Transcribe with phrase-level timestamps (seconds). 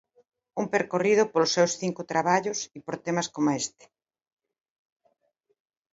[0.61, 3.85] Un percorrido polos seus cinco traballos e por temas coma este.